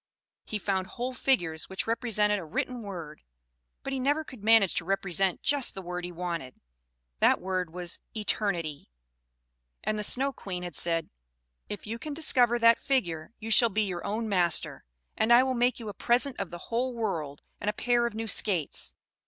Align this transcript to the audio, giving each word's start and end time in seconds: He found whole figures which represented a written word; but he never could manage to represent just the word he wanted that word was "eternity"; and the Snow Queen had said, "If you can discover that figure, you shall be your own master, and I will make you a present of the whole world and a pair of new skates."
He 0.45 0.57
found 0.57 0.87
whole 0.87 1.13
figures 1.13 1.69
which 1.69 1.85
represented 1.85 2.39
a 2.39 2.43
written 2.43 2.81
word; 2.81 3.21
but 3.83 3.93
he 3.93 3.99
never 3.99 4.23
could 4.23 4.43
manage 4.43 4.73
to 4.77 4.83
represent 4.83 5.43
just 5.43 5.75
the 5.75 5.81
word 5.83 6.05
he 6.05 6.11
wanted 6.11 6.59
that 7.19 7.39
word 7.39 7.71
was 7.71 7.99
"eternity"; 8.17 8.89
and 9.83 9.99
the 9.99 10.03
Snow 10.03 10.33
Queen 10.33 10.63
had 10.63 10.73
said, 10.73 11.11
"If 11.69 11.85
you 11.85 11.99
can 11.99 12.15
discover 12.15 12.57
that 12.57 12.79
figure, 12.79 13.31
you 13.37 13.51
shall 13.51 13.69
be 13.69 13.83
your 13.83 14.03
own 14.03 14.27
master, 14.27 14.83
and 15.15 15.31
I 15.31 15.43
will 15.43 15.53
make 15.53 15.79
you 15.79 15.87
a 15.87 15.93
present 15.93 16.39
of 16.39 16.49
the 16.49 16.57
whole 16.71 16.95
world 16.95 17.43
and 17.59 17.69
a 17.69 17.73
pair 17.73 18.07
of 18.07 18.15
new 18.15 18.27
skates." 18.27 18.95